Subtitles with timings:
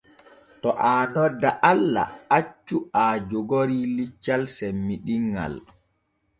[0.61, 2.07] To aa nodda Allah
[2.37, 5.53] accu aa jogori liccal semmiɗinŋal.